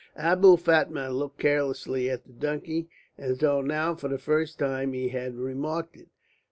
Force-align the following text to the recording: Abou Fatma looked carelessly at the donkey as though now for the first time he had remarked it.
Abou 0.17 0.57
Fatma 0.57 1.09
looked 1.11 1.37
carelessly 1.37 2.09
at 2.09 2.25
the 2.25 2.33
donkey 2.33 2.89
as 3.19 3.37
though 3.37 3.61
now 3.61 3.93
for 3.93 4.07
the 4.07 4.17
first 4.17 4.57
time 4.57 4.93
he 4.93 5.09
had 5.09 5.35
remarked 5.35 5.95
it. 5.95 6.07